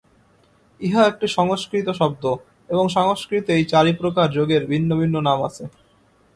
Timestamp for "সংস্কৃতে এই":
2.97-3.65